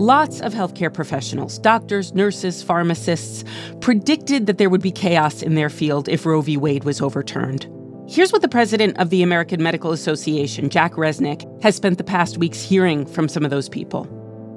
[0.00, 3.42] Lots of healthcare professionals, doctors, nurses, pharmacists,
[3.80, 6.56] predicted that there would be chaos in their field if Roe v.
[6.56, 7.66] Wade was overturned.
[8.08, 12.38] Here's what the president of the American Medical Association, Jack Resneck, has spent the past
[12.38, 14.06] weeks hearing from some of those people.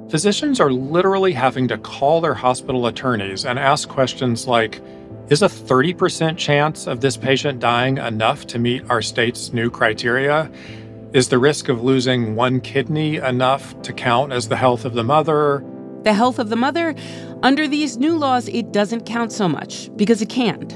[0.08, 4.80] Physicians are literally having to call their hospital attorneys and ask questions like
[5.28, 10.48] Is a 30% chance of this patient dying enough to meet our state's new criteria?
[11.14, 15.04] Is the risk of losing one kidney enough to count as the health of the
[15.04, 15.62] mother?
[16.04, 16.94] The health of the mother?
[17.42, 20.72] Under these new laws, it doesn't count so much because it can't.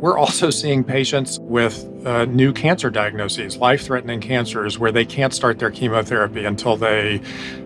[0.00, 5.34] We're also seeing patients with uh, new cancer diagnoses, life threatening cancers, where they can't
[5.34, 7.20] start their chemotherapy until they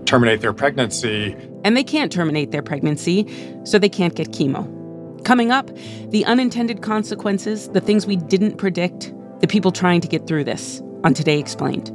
[0.05, 1.37] terminate their pregnancy.
[1.63, 3.29] And they can't terminate their pregnancy,
[3.63, 4.67] so they can't get chemo.
[5.25, 5.71] Coming up,
[6.09, 10.83] the unintended consequences, the things we didn't predict, the people trying to get through this
[11.05, 11.95] on Today Explained.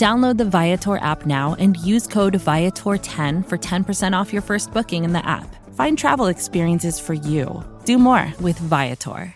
[0.00, 5.04] Download the Viator app now and use code Viator10 for 10% off your first booking
[5.04, 5.54] in the app.
[5.74, 7.62] Find travel experiences for you.
[7.84, 9.34] Do more with Viator.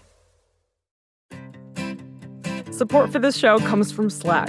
[2.70, 4.48] Support for this show comes from Slack.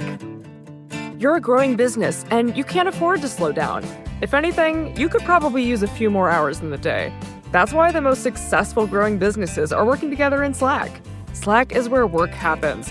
[1.18, 3.84] You're a growing business and you can't afford to slow down.
[4.22, 7.12] If anything, you could probably use a few more hours in the day.
[7.52, 10.98] That's why the most successful growing businesses are working together in Slack.
[11.34, 12.90] Slack is where work happens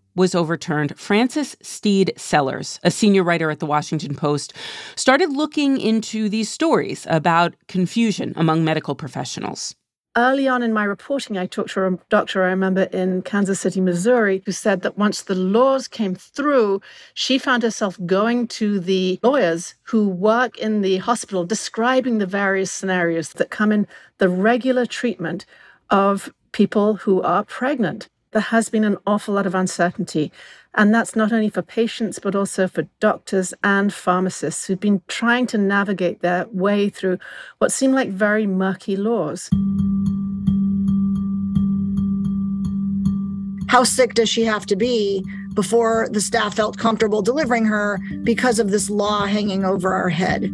[0.15, 4.53] was overturned, Frances Stead Sellers, a senior writer at the Washington Post,
[4.95, 9.75] started looking into these stories about confusion among medical professionals.
[10.17, 13.79] Early on in my reporting, I talked to a doctor I remember in Kansas City,
[13.79, 16.81] Missouri, who said that once the laws came through,
[17.13, 22.71] she found herself going to the lawyers who work in the hospital, describing the various
[22.71, 25.45] scenarios that come in the regular treatment
[25.89, 30.31] of people who are pregnant there has been an awful lot of uncertainty.
[30.75, 35.47] And that's not only for patients, but also for doctors and pharmacists who've been trying
[35.47, 37.17] to navigate their way through
[37.57, 39.49] what seem like very murky laws.
[43.67, 48.59] How sick does she have to be before the staff felt comfortable delivering her because
[48.59, 50.49] of this law hanging over our head?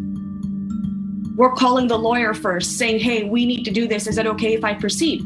[1.35, 4.07] We're calling the lawyer first, saying, hey, we need to do this.
[4.07, 5.23] Is it okay if I proceed?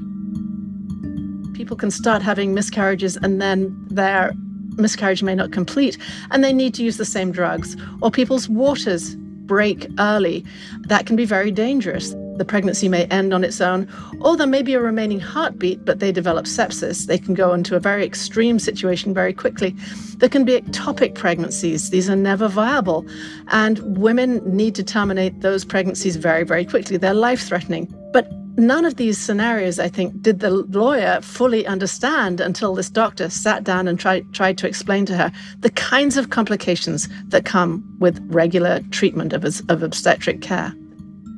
[1.62, 4.34] People can start having miscarriages and then their
[4.78, 5.96] miscarriage may not complete
[6.32, 10.44] and they need to use the same drugs, or people's waters break early.
[10.88, 12.16] That can be very dangerous.
[12.38, 13.88] The pregnancy may end on its own,
[14.22, 17.06] or there may be a remaining heartbeat, but they develop sepsis.
[17.06, 19.76] They can go into a very extreme situation very quickly.
[20.18, 21.92] There can be ectopic pregnancies.
[21.92, 23.06] These are never viable.
[23.50, 26.98] And women need to terminate those pregnancies very, very quickly.
[26.98, 27.94] They're life threatening.
[28.14, 33.30] But None of these scenarios, I think, did the lawyer fully understand until this doctor
[33.30, 37.84] sat down and tried, tried to explain to her the kinds of complications that come
[38.00, 40.74] with regular treatment of, of obstetric care.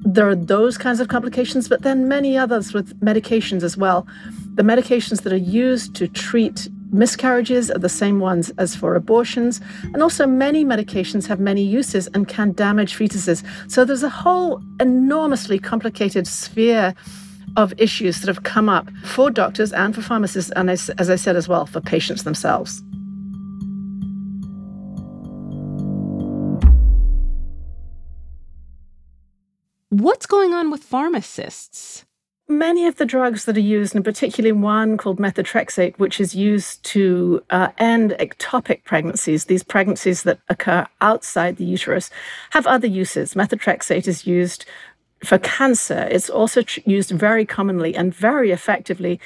[0.05, 4.07] There are those kinds of complications, but then many others with medications as well.
[4.55, 9.59] The medications that are used to treat Miscarriages are the same ones as for abortions,
[9.81, 13.43] and also many medications have many uses and can damage fetuses.
[13.67, 16.93] So there's a whole enormously complicated sphere
[17.57, 21.15] of issues that have come up for doctors and for pharmacists, and as, as I
[21.15, 22.83] said as well, for patients themselves.
[29.89, 32.05] What's going on with pharmacists?
[32.49, 36.83] Many of the drugs that are used, and particularly one called methotrexate, which is used
[36.83, 42.09] to uh, end ectopic pregnancies, these pregnancies that occur outside the uterus,
[42.49, 43.33] have other uses.
[43.33, 44.65] Methotrexate is used
[45.23, 46.07] for cancer.
[46.11, 49.21] It's also tr- used very commonly and very effectively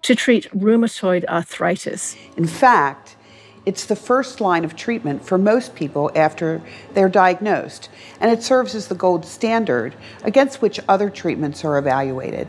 [0.00, 2.16] to treat rheumatoid arthritis.
[2.38, 3.16] In fact,
[3.64, 6.60] It's the first line of treatment for most people after
[6.94, 7.88] they're diagnosed,
[8.20, 9.94] and it serves as the gold standard
[10.24, 12.48] against which other treatments are evaluated.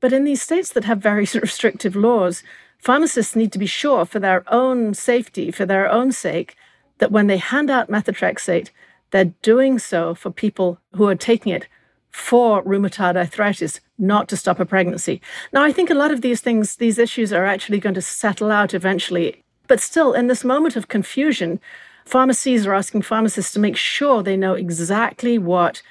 [0.00, 2.42] But in these states that have very restrictive laws,
[2.78, 6.56] pharmacists need to be sure for their own safety, for their own sake,
[6.98, 8.70] that when they hand out methotrexate,
[9.10, 11.68] they're doing so for people who are taking it
[12.10, 15.20] for rheumatoid arthritis, not to stop a pregnancy.
[15.52, 18.50] Now, I think a lot of these things, these issues are actually going to settle
[18.50, 19.44] out eventually.
[19.68, 21.60] But still, in this moment of confusion,
[22.04, 25.82] pharmacies are asking pharmacists to make sure they know exactly what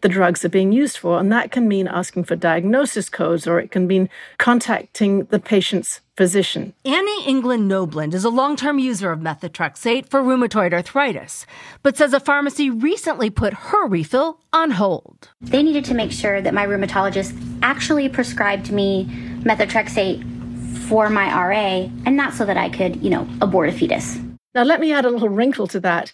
[0.00, 1.18] the drugs are being used for.
[1.18, 6.00] And that can mean asking for diagnosis codes or it can mean contacting the patient's
[6.16, 6.72] physician.
[6.84, 11.46] Annie England Noblin is a long term user of methotrexate for rheumatoid arthritis,
[11.82, 15.30] but says a pharmacy recently put her refill on hold.
[15.40, 19.06] They needed to make sure that my rheumatologist actually prescribed me
[19.40, 20.35] methotrexate
[20.88, 24.18] for my RA and not so that I could, you know, abort a fetus.
[24.54, 26.12] Now, let me add a little wrinkle to that.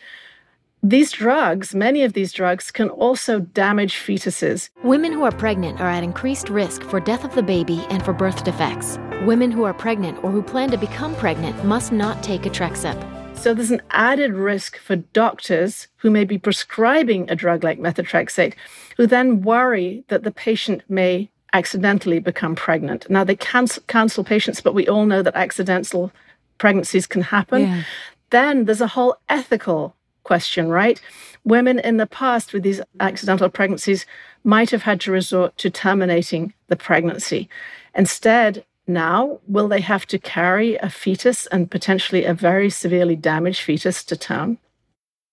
[0.85, 4.69] These drugs, many of these drugs, can also damage fetuses.
[4.83, 8.13] Women who are pregnant are at increased risk for death of the baby and for
[8.13, 8.99] birth defects.
[9.25, 12.99] Women who are pregnant or who plan to become pregnant must not take Otrexup.
[13.43, 18.55] So there's an added risk for doctors who may be prescribing a drug like methotrexate,
[18.97, 23.09] who then worry that the patient may accidentally become pregnant.
[23.11, 26.13] Now, they cancel, cancel patients, but we all know that accidental
[26.59, 27.63] pregnancies can happen.
[27.63, 27.83] Yeah.
[28.31, 31.01] Then there's a whole ethical question, right?
[31.45, 34.07] Women in the past with these accidental pregnancies
[34.45, 37.49] might have had to resort to terminating the pregnancy.
[37.95, 43.63] Instead, now, will they have to carry a fetus and potentially a very severely damaged
[43.63, 44.59] fetus to term?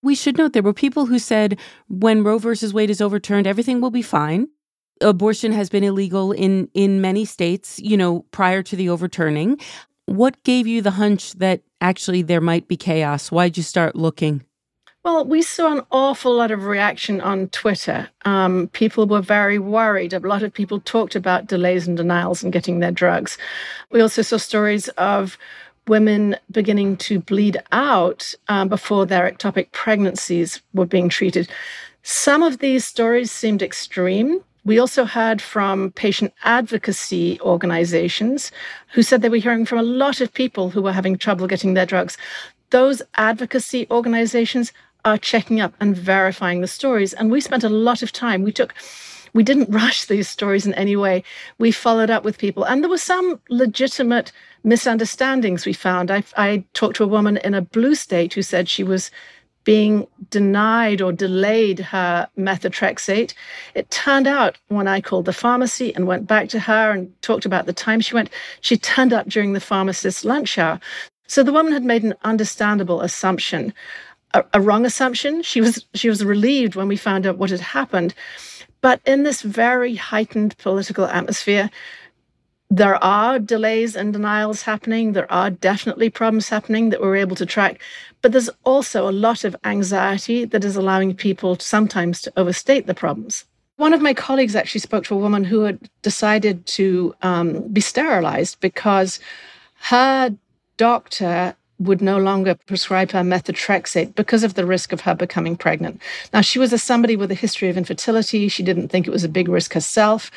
[0.02, 3.82] We should note there were people who said when Roe versus Wade is overturned, everything
[3.82, 4.50] will be fine.
[5.02, 9.60] Abortion has been illegal in in many states, you know, prior to the overturning.
[10.06, 13.32] What gave you the hunch that actually there might be chaos?
[13.32, 14.44] Why'd you start looking?
[15.04, 18.10] Well, we saw an awful lot of reaction on Twitter.
[18.26, 20.14] Um, people were very worried.
[20.14, 23.38] A lot of people talked about delays and denials in getting their drugs.
[23.92, 25.38] We also saw stories of
[25.88, 31.50] women beginning to bleed out um, before their ectopic pregnancies were being treated.
[32.04, 34.44] Some of these stories seemed extreme.
[34.70, 38.52] We also heard from patient advocacy organizations
[38.94, 41.74] who said they were hearing from a lot of people who were having trouble getting
[41.74, 42.18] their drugs.
[42.70, 44.72] Those advocacy organizations
[45.06, 47.14] are checking up and verifying the stories.
[47.16, 48.44] And we spent a lot of time.
[48.44, 48.76] We took
[49.34, 51.24] we didn't rush these stories in any way.
[51.58, 54.32] We followed up with people, and there were some legitimate
[54.64, 56.12] misunderstandings we found.
[56.12, 59.10] I, I, talked to a woman in a blue state who said she was
[59.70, 63.36] being denied or delayed her methotrexate.
[63.76, 67.46] It turned out when I called the pharmacy and went back to her and talked
[67.46, 68.32] about the time she went,
[68.62, 70.80] she turned up during the pharmacist's lunch hour.
[71.28, 73.72] So the woman had made an understandable assumption
[74.34, 75.44] a, a wrong assumption.
[75.44, 78.16] She was she was relieved when we found out what had happened.
[78.82, 81.70] But in this very heightened political atmosphere,
[82.70, 85.14] there are delays and denials happening.
[85.14, 87.82] There are definitely problems happening that we're able to track.
[88.22, 92.94] But there's also a lot of anxiety that is allowing people sometimes to overstate the
[92.94, 93.46] problems.
[93.78, 97.82] One of my colleagues actually spoke to a woman who had decided to um, be
[97.82, 99.20] sterilized because
[99.82, 100.36] her
[100.78, 106.02] doctor would no longer prescribe her methotrexate because of the risk of her becoming pregnant.
[106.34, 108.50] Now, she was a somebody with a history of infertility.
[108.50, 110.30] She didn't think it was a big risk herself,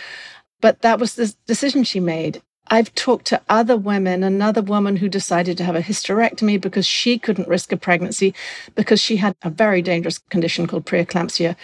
[0.63, 2.41] but that was the decision she made.
[2.69, 7.19] I've talked to other women, another woman who decided to have a hysterectomy because she
[7.19, 8.33] couldn't risk a pregnancy
[8.77, 11.57] because she had a very dangerous condition called preeclampsia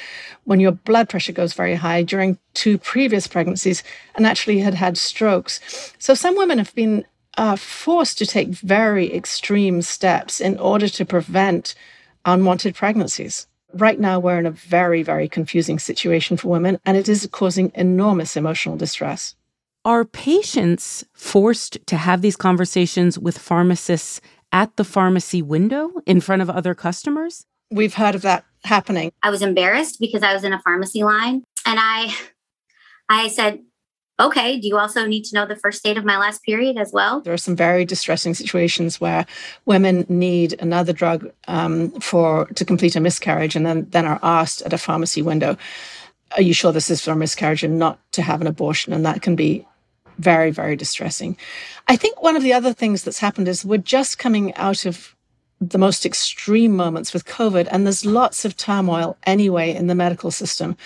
[0.44, 3.82] when your blood pressure goes very high during two previous pregnancies
[4.16, 5.94] and actually had had strokes.
[5.98, 7.06] So some women have been
[7.38, 11.76] are forced to take very extreme steps in order to prevent
[12.24, 13.46] unwanted pregnancies.
[13.78, 17.70] Right now, we're in a very, very confusing situation for women, and it is causing
[17.76, 19.36] enormous emotional distress.
[19.84, 24.20] Are patients forced to have these conversations with pharmacists
[24.50, 27.46] at the pharmacy window in front of other customers?
[27.70, 29.12] We've heard of that happening.
[29.22, 32.14] I was embarrassed because I was in a pharmacy line and I
[33.08, 33.60] I said,
[34.20, 36.92] okay, do you also need to know the first date of my last period as
[36.92, 37.20] well?
[37.20, 39.26] There are some very distressing situations where
[39.64, 44.62] women need another drug um, for to complete a miscarriage and then, then are asked
[44.62, 45.56] at a pharmacy window,
[46.36, 48.92] are you sure this is for a miscarriage and not to have an abortion?
[48.92, 49.66] And that can be
[50.18, 51.36] very, very distressing.
[51.86, 55.14] I think one of the other things that's happened is we're just coming out of
[55.60, 60.30] the most extreme moments with COVID, and there's lots of turmoil anyway in the medical
[60.30, 60.76] system.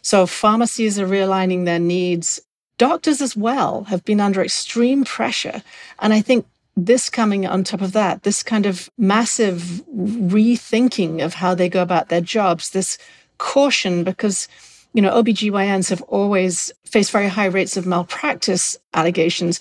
[0.00, 2.40] So pharmacies are realigning their needs
[2.78, 5.62] Doctors as well have been under extreme pressure.
[6.00, 11.34] And I think this coming on top of that, this kind of massive rethinking of
[11.34, 12.98] how they go about their jobs, this
[13.38, 14.48] caution because
[14.92, 19.60] you know OBGYNs have always faced very high rates of malpractice allegations,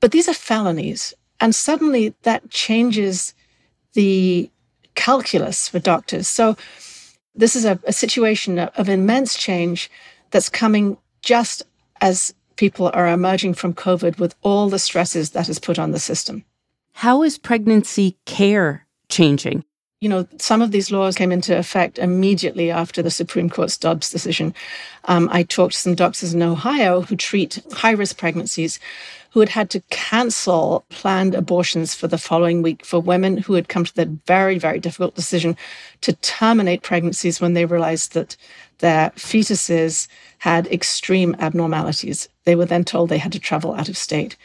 [0.00, 1.14] but these are felonies.
[1.40, 3.34] And suddenly that changes
[3.94, 4.50] the
[4.94, 6.28] calculus for doctors.
[6.28, 6.56] So
[7.34, 9.90] this is a, a situation of immense change
[10.30, 11.62] that's coming just
[12.00, 15.98] as people are emerging from COVID with all the stresses that is put on the
[15.98, 16.44] system.
[16.92, 19.64] How is pregnancy care changing?
[20.00, 24.10] You know, some of these laws came into effect immediately after the Supreme Court's Dobbs
[24.10, 24.54] decision.
[25.04, 28.80] Um, I talked to some doctors in Ohio who treat high risk pregnancies
[29.30, 33.68] who had had to cancel planned abortions for the following week for women who had
[33.68, 35.56] come to the very, very difficult decision
[36.00, 38.36] to terminate pregnancies when they realized that
[38.78, 40.08] their fetuses
[40.38, 42.28] had extreme abnormalities.
[42.44, 44.36] They were then told they had to travel out of state.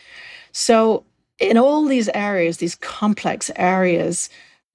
[0.51, 1.03] So,
[1.39, 4.29] in all these areas, these complex areas,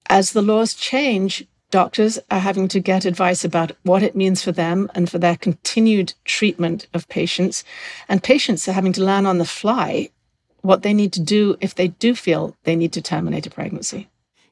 [0.09, 4.51] as the laws change, doctors are having to get advice about what it means for
[4.51, 7.63] them and for their continued treatment of patients.
[8.07, 10.09] And patients are having to learn on the fly
[10.61, 14.07] what they need to do if they do feel they need to terminate a pregnancy.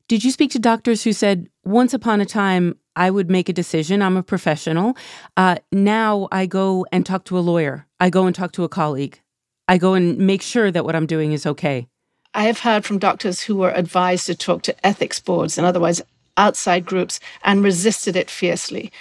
[0.08, 3.54] Did you speak to doctors who said, once upon a time, I would make a
[3.54, 4.02] decision.
[4.02, 4.98] I'm a professional.
[5.38, 7.86] Uh, now I go and talk to a lawyer.
[8.00, 9.22] I go and talk to a colleague.
[9.68, 11.88] I go and make sure that what I'm doing is okay.
[12.34, 16.02] I have heard from doctors who were advised to talk to ethics boards and otherwise
[16.40, 18.92] outside groups and resisted it fiercely.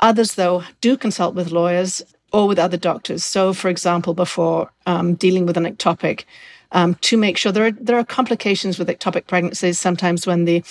[0.00, 3.24] Others, though, do consult with lawyers or with other doctors.
[3.24, 6.24] So, for example, before um, dealing with an ectopic,
[6.72, 9.78] um, to make sure there are there are complications with ectopic pregnancies.
[9.78, 10.64] Sometimes when the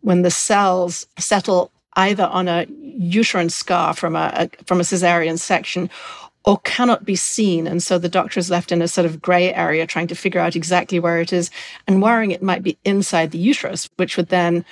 [0.00, 5.38] when the cells settle either on a uterine scar from a, a from a cesarean
[5.38, 5.88] section
[6.44, 7.66] or cannot be seen.
[7.66, 10.40] And so the doctor is left in a sort of gray area trying to figure
[10.40, 11.50] out exactly where it is
[11.86, 14.64] and worrying it might be inside the uterus, which would then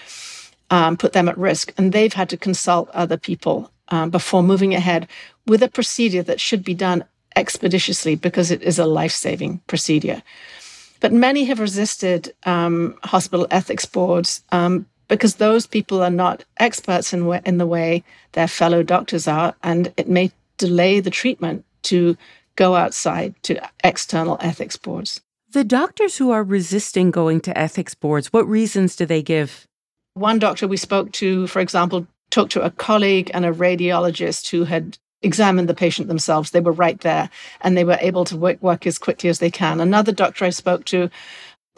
[0.73, 1.73] um, put them at risk.
[1.79, 5.07] And they've had to consult other people um, before moving ahead
[5.47, 7.05] with a procedure that should be done
[7.37, 10.23] expeditiously because it is a life saving procedure.
[11.01, 17.13] But many have resisted um, hospital ethics boards um, because those people are not experts
[17.13, 18.03] in, in the way
[18.33, 22.17] their fellow doctors are, and it may delay the treatment to
[22.57, 25.21] go outside to external ethics boards.
[25.51, 29.67] The doctors who are resisting going to ethics boards, what reasons do they give?
[30.15, 34.65] One doctor we spoke to, for example, talked to a colleague and a radiologist who
[34.65, 36.51] had examined the patient themselves.
[36.51, 39.51] They were right there and they were able to work, work as quickly as they
[39.51, 39.81] can.
[39.81, 41.09] Another doctor I spoke to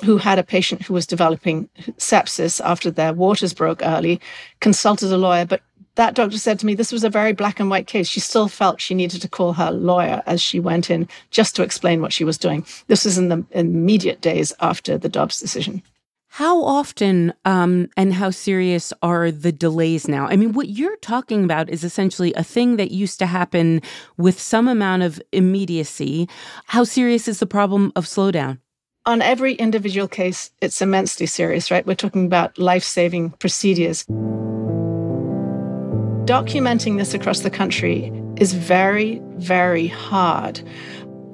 [0.04, 4.20] who had a patient who was developing sepsis after their waters broke early
[4.60, 5.60] consulted a lawyer, but
[5.94, 8.08] that doctor said to me this was a very black and white case.
[8.08, 11.62] She still felt she needed to call her lawyer as she went in just to
[11.62, 12.66] explain what she was doing.
[12.88, 15.82] This was in the immediate days after the Dobbs decision.
[16.34, 20.26] How often um, and how serious are the delays now?
[20.26, 23.80] I mean, what you're talking about is essentially a thing that used to happen
[24.16, 26.28] with some amount of immediacy.
[26.66, 28.58] How serious is the problem of slowdown?
[29.06, 31.86] On every individual case, it's immensely serious, right?
[31.86, 34.04] We're talking about life saving procedures.
[36.26, 40.60] Documenting this across the country is very, very hard.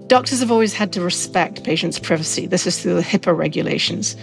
[0.09, 2.47] Doctors have always had to respect patients' privacy.
[2.47, 4.15] This is through the HIPAA regulations.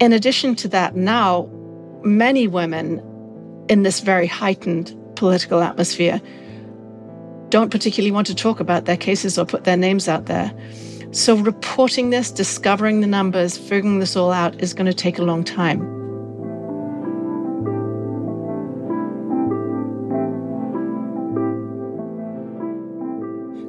[0.00, 1.50] In addition to that, now
[2.04, 3.02] many women
[3.68, 6.20] in this very heightened political atmosphere
[7.48, 10.52] don't particularly want to talk about their cases or put their names out there.
[11.10, 15.22] So, reporting this, discovering the numbers, figuring this all out is going to take a
[15.22, 15.97] long time.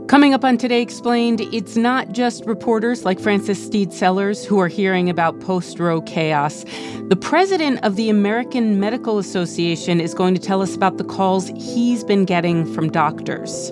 [0.09, 4.67] Coming up on Today Explained, it's not just reporters like Frances Stead Sellers who are
[4.67, 6.65] hearing about post Roe chaos.
[7.09, 11.49] The president of the American Medical Association is going to tell us about the calls
[11.49, 13.71] he's been getting from doctors.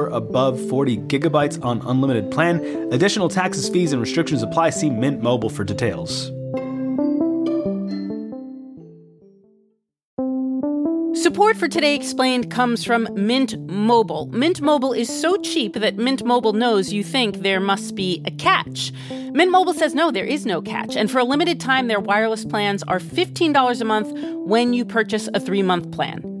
[0.07, 2.59] above 40 gigabytes on unlimited plan.
[2.91, 4.71] Additional taxes, fees, and restrictions apply.
[4.71, 6.31] See Mint Mobile for details.
[11.21, 14.25] Support for Today Explained comes from Mint Mobile.
[14.27, 18.31] Mint Mobile is so cheap that Mint Mobile knows you think there must be a
[18.31, 18.91] catch.
[19.31, 20.95] Mint Mobile says no, there is no catch.
[20.95, 24.11] And for a limited time, their wireless plans are $15 a month
[24.47, 26.40] when you purchase a three month plan.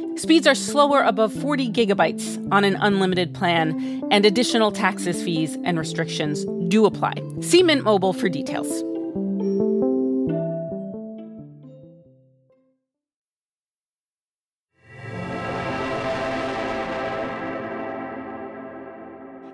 [0.15, 5.79] Speeds are slower above 40 gigabytes on an unlimited plan, and additional taxes, fees, and
[5.79, 7.13] restrictions do apply.
[7.39, 8.83] See Mint Mobile for details.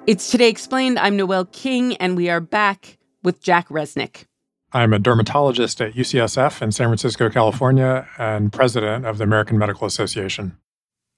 [0.08, 0.98] It's Today Explained.
[0.98, 4.26] I'm Noel King, and we are back with Jack Resneck.
[4.74, 9.88] I'm a dermatologist at UCSF in San Francisco, California, and president of the American Medical
[9.88, 10.58] Association.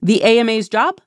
[0.01, 1.01] The AMA's job?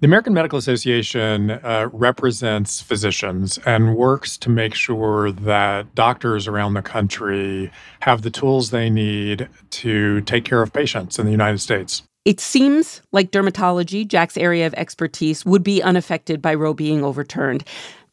[0.00, 6.74] The American Medical Association uh, represents physicians and works to make sure that doctors around
[6.74, 11.58] the country have the tools they need to take care of patients in the United
[11.58, 12.04] States.
[12.24, 17.64] It seems like dermatology, Jack's area of expertise, would be unaffected by Roe being overturned.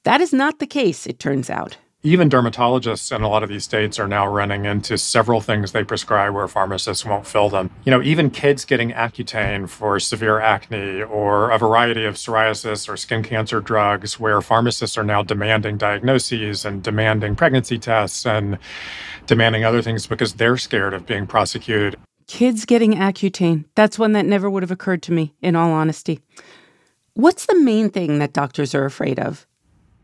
[0.06, 3.64] That is not the case, it turns out even dermatologists in a lot of these
[3.64, 7.72] states are now running into several things they prescribe where pharmacists won't fill them.
[7.84, 12.96] You know, even kids getting Accutane for severe acne or a variety of psoriasis or
[12.96, 18.60] skin cancer drugs where pharmacists are now demanding diagnoses and demanding pregnancy tests and
[19.26, 21.96] demanding other things because they're scared of being prosecuted.
[22.28, 23.66] Kids getting Accutane.
[23.74, 26.20] That's one that never would have occurred to me, in all honesty.
[27.16, 29.48] What's the main thing that doctors are afraid of?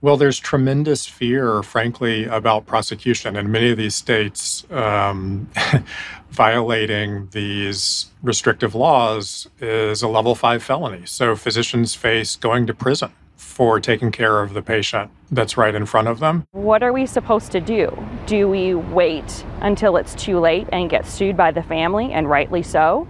[0.04, 3.36] Well, there's tremendous fear, frankly, about prosecution.
[3.36, 5.48] In many of these states, um,
[6.32, 11.06] violating these restrictive laws is a level five felony.
[11.06, 15.86] So physicians face going to prison for taking care of the patient that's right in
[15.86, 16.46] front of them.
[16.52, 17.96] What are we supposed to do?
[18.26, 22.64] Do we wait until it's too late and get sued by the family, and rightly
[22.64, 23.08] so?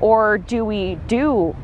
[0.00, 1.56] Or do we do,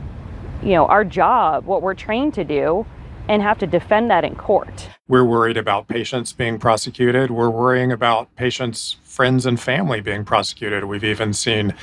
[0.65, 2.87] you know, our job, what we're trained to do?
[3.29, 4.89] And have to defend that in court.
[5.09, 7.31] We're worried about patients being prosecuted.
[7.31, 10.85] We're worrying about patients' friends and family being prosecuted.
[10.85, 11.75] We've even seen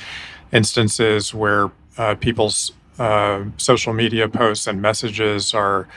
[0.52, 5.88] instances where uh, people's uh, social media posts and messages are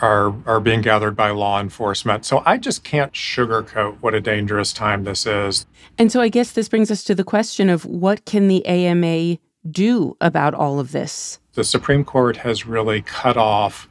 [0.00, 2.24] are are being gathered by law enforcement.
[2.24, 5.66] So I just can't sugarcoat what a dangerous time this is.
[5.98, 9.38] And so I guess this brings us to the question of what can the AMA
[9.70, 11.38] do about all of this?
[11.54, 13.88] The Supreme Court has really cut off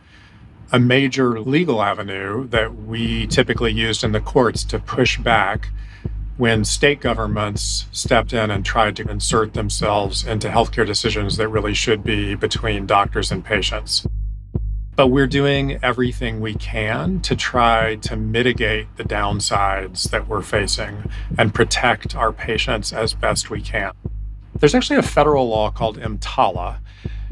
[0.72, 5.70] a major legal avenue that we typically used in the courts to push back
[6.38, 11.74] when state governments stepped in and tried to insert themselves into healthcare decisions that really
[11.74, 14.08] should be between doctors and patients.
[14.96, 21.10] But we're doing everything we can to try to mitigate the downsides that we're facing
[21.38, 23.92] and protect our patients as best we can.
[24.58, 26.80] There's actually a federal law called EMTALA,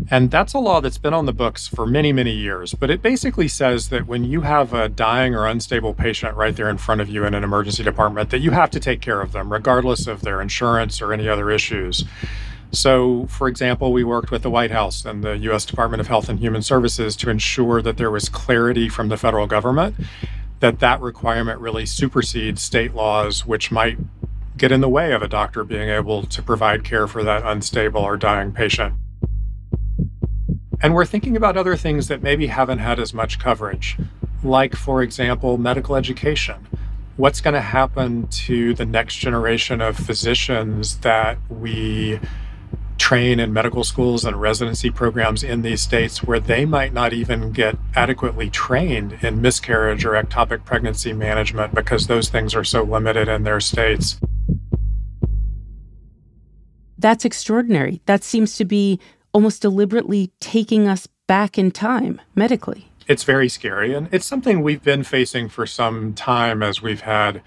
[0.10, 2.74] and that's a law that's been on the books for many, many years.
[2.74, 6.70] But it basically says that when you have a dying or unstable patient right there
[6.70, 9.32] in front of you in an emergency department, that you have to take care of
[9.32, 12.04] them, regardless of their insurance or any other issues.
[12.72, 15.66] So, for example, we worked with the White House and the U.S.
[15.66, 19.48] Department of Health and Human Services to ensure that there was clarity from the federal
[19.48, 19.96] government
[20.60, 23.98] that that requirement really supersedes state laws, which might
[24.58, 28.02] get in the way of a doctor being able to provide care for that unstable
[28.02, 28.94] or dying patient.
[30.82, 33.98] And we're thinking about other things that maybe haven't had as much coverage,
[34.44, 36.68] like, for example, medical education.
[37.18, 42.20] What's going to happen to the next generation of physicians that we
[42.98, 47.52] train in medical schools and residency programs in these states where they might not even
[47.52, 53.28] get adequately trained in miscarriage or ectopic pregnancy management because those things are so limited
[53.28, 54.20] in their states.
[56.98, 58.02] That's extraordinary.
[58.06, 59.00] That seems to be
[59.32, 62.90] almost deliberately taking us back in time medically.
[63.08, 63.94] It's very scary.
[63.94, 67.42] And it's something we've been facing for some time as we've had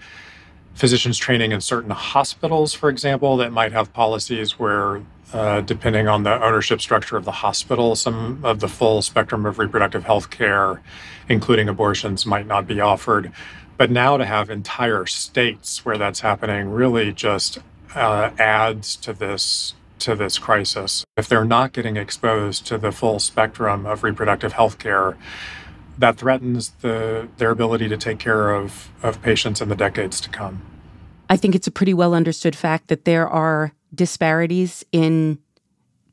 [0.73, 6.23] physicians training in certain hospitals, for example, that might have policies where, uh, depending on
[6.23, 10.81] the ownership structure of the hospital, some of the full spectrum of reproductive health care,
[11.29, 13.31] including abortions, might not be offered.
[13.77, 17.59] But now to have entire states where that's happening really just
[17.95, 21.05] uh, adds to this to this crisis.
[21.17, 25.17] If they're not getting exposed to the full spectrum of reproductive health care,
[25.97, 30.29] that threatens the, their ability to take care of, of patients in the decades to
[30.29, 30.61] come.
[31.29, 35.39] I think it's a pretty well understood fact that there are disparities in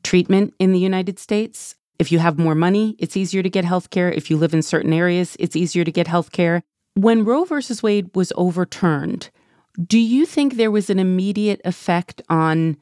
[0.03, 1.75] treatment in the United States.
[1.99, 4.11] If you have more money, it's easier to get health care.
[4.11, 6.63] If you live in certain areas, it's easier to get health care.
[6.95, 9.29] When Roe versus Wade was overturned,
[9.81, 12.77] do you think there was an immediate effect on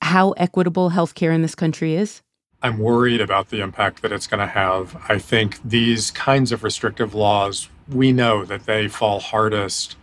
[0.00, 2.22] how equitable healthcare in this country is?
[2.62, 5.00] I'm worried about the impact that it's going to have.
[5.08, 9.96] I think these kinds of restrictive laws, we know that they fall hardest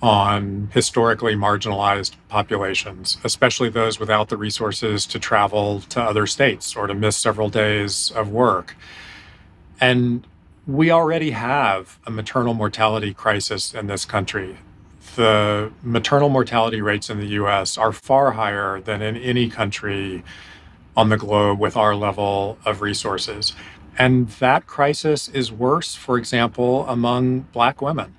[0.00, 6.86] on historically marginalized populations, especially those without the resources to travel to other states or
[6.86, 8.76] to miss several days of work.
[9.80, 10.26] And
[10.66, 14.58] we already have a maternal mortality crisis in this country
[15.16, 20.22] the maternal mortality rates in the US are far higher than in any country
[20.96, 23.54] on the globe with our level of resources.
[23.98, 28.14] And that crisis is worse, for example, among Black women.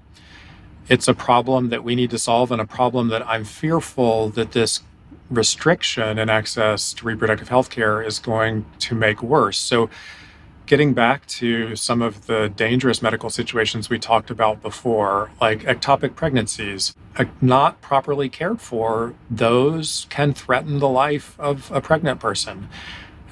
[0.90, 4.52] It's a problem that we need to solve, and a problem that I'm fearful that
[4.52, 4.82] this
[5.30, 9.60] restriction in access to reproductive health care is going to make worse.
[9.60, 9.90] So,
[10.70, 16.16] getting back to some of the dangerous medical situations we talked about before, like ectopic
[16.16, 22.70] pregnancies, uh, not properly cared for, those can threaten the life of a pregnant person.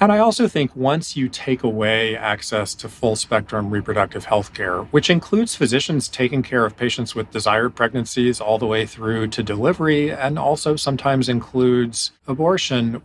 [0.00, 4.80] And I also think once you take away access to full spectrum reproductive health care,
[4.90, 9.44] which includes physicians taking care of patients with desired pregnancies all the way through to
[9.44, 13.00] delivery, and also sometimes includes abortion,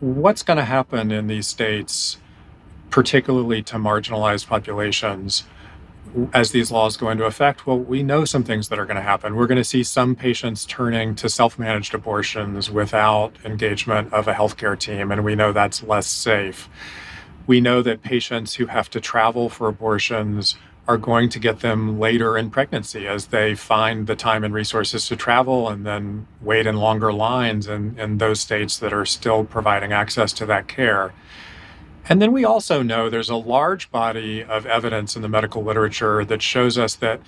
[0.00, 2.16] what's going to happen in these states
[2.90, 5.44] particularly to marginalized populations
[6.32, 9.02] as these laws go into effect, well, we know some things that are going to
[9.02, 9.34] happen.
[9.34, 14.34] We're going to see some patients turning to self managed abortions without engagement of a
[14.34, 16.68] healthcare team, and we know that's less safe.
[17.46, 21.98] We know that patients who have to travel for abortions are going to get them
[21.98, 26.66] later in pregnancy as they find the time and resources to travel and then wait
[26.66, 31.12] in longer lines in, in those states that are still providing access to that care.
[32.08, 36.24] And then we also know there's a large body of evidence in the medical literature
[36.24, 37.20] that shows us that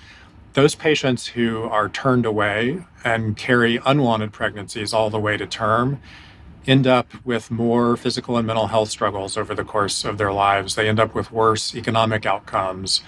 [0.53, 5.99] those patients who are turned away and carry unwanted pregnancies all the way to term
[6.67, 10.75] end up with more physical and mental health struggles over the course of their lives.
[10.75, 13.01] They end up with worse economic outcomes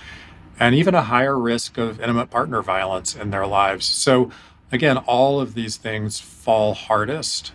[0.59, 3.85] and even a higher risk of intimate partner violence in their lives.
[3.85, 4.31] So,
[4.71, 7.53] again, all of these things fall hardest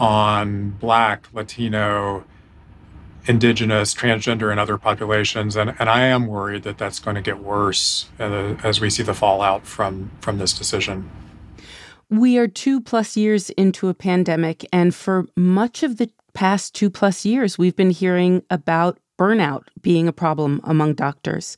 [0.00, 2.24] on Black, Latino,
[3.26, 5.56] indigenous, transgender, and other populations.
[5.56, 9.02] And, and I am worried that that's going to get worse uh, as we see
[9.02, 11.10] the fallout from, from this decision.
[12.10, 16.90] We are two plus years into a pandemic, and for much of the past two
[16.90, 21.56] plus years, we've been hearing about burnout being a problem among doctors.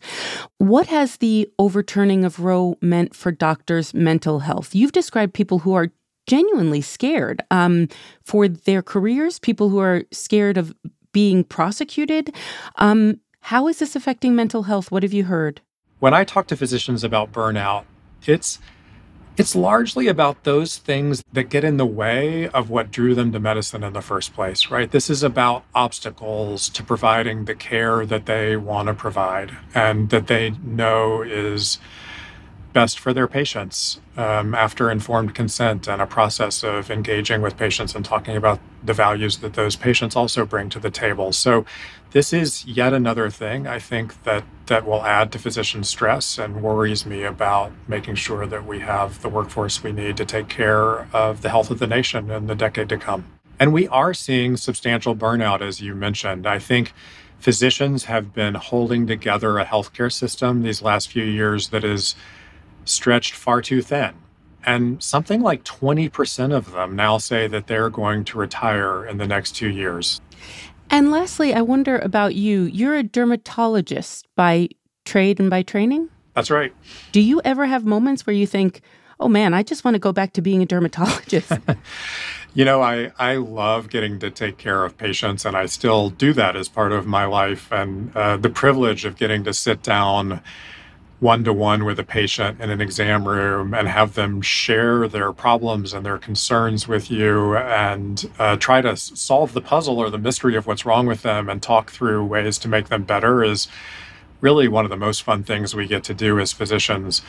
[0.59, 4.74] What has the overturning of Roe meant for doctors' mental health?
[4.74, 5.90] You've described people who are
[6.27, 7.88] genuinely scared um,
[8.22, 10.74] for their careers, people who are scared of
[11.14, 12.35] being prosecuted.
[12.77, 14.90] Um, how is this affecting mental health?
[14.90, 15.62] What have you heard?
[16.00, 17.85] When I talk to physicians about burnout,
[18.27, 18.59] it's
[19.37, 23.40] it's largely about those things that get in the way of what drew them to
[23.40, 24.90] medicine in the first place, right?
[24.90, 30.29] This is about obstacles to providing the care that they want to provide and that
[30.29, 31.79] they know is
[32.74, 37.94] best for their patients um, after informed consent and a process of engaging with patients
[37.94, 41.32] and talking about the values that those patients also bring to the table.
[41.32, 41.64] So,
[42.10, 46.62] this is yet another thing I think that that will add to physician stress and
[46.62, 51.08] worries me about making sure that we have the workforce we need to take care
[51.12, 53.24] of the health of the nation in the decade to come.
[53.58, 56.46] And we are seeing substantial burnout, as you mentioned.
[56.46, 56.92] I think
[57.38, 62.14] physicians have been holding together a healthcare system these last few years that is
[62.85, 64.14] stretched far too thin.
[64.66, 69.27] And something like 20% of them now say that they're going to retire in the
[69.27, 70.20] next two years.
[70.90, 72.62] And lastly, I wonder about you.
[72.62, 74.68] You're a dermatologist by
[75.05, 76.09] trade and by training?
[76.35, 76.75] That's right.
[77.12, 78.81] Do you ever have moments where you think,
[79.20, 81.53] oh man, I just want to go back to being a dermatologist?
[82.55, 86.33] you know, I, I love getting to take care of patients, and I still do
[86.33, 87.70] that as part of my life.
[87.70, 90.40] And uh, the privilege of getting to sit down
[91.24, 95.32] one to one with a patient in an exam room and have them share their
[95.32, 100.18] problems and their concerns with you and uh, try to solve the puzzle or the
[100.18, 103.68] mystery of what's wrong with them and talk through ways to make them better is
[104.42, 107.22] really one of the most fun things we get to do as physicians.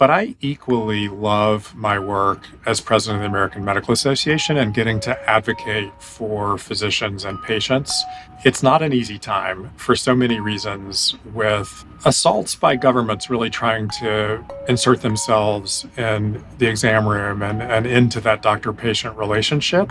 [0.00, 4.98] But I equally love my work as president of the American Medical Association and getting
[5.00, 8.02] to advocate for physicians and patients.
[8.42, 13.90] It's not an easy time for so many reasons, with assaults by governments really trying
[14.00, 19.90] to insert themselves in the exam room and, and into that doctor patient relationship.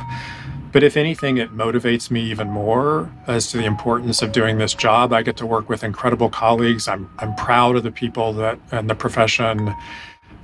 [0.71, 4.73] But if anything, it motivates me even more as to the importance of doing this
[4.75, 5.13] job.
[5.13, 6.87] I get to work with incredible colleagues.
[6.87, 9.73] I'm, I'm proud of the people that and the profession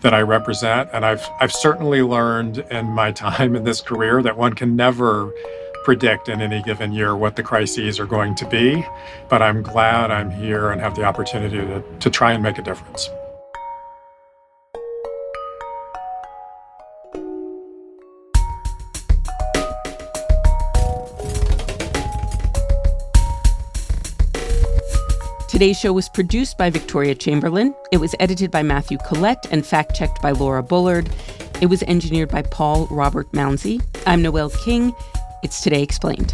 [0.01, 0.89] that I represent.
[0.93, 5.31] And I've, I've certainly learned in my time in this career that one can never
[5.83, 8.83] predict in any given year what the crises are going to be.
[9.29, 12.63] But I'm glad I'm here and have the opportunity to, to try and make a
[12.63, 13.09] difference.
[25.55, 27.73] Today's show was produced by Victoria Chamberlain.
[27.89, 31.09] It was edited by Matthew Collette and fact checked by Laura Bullard.
[31.61, 33.81] It was engineered by Paul Robert Mounsey.
[34.05, 34.93] I'm Noel King.
[35.43, 36.33] It's Today Explained.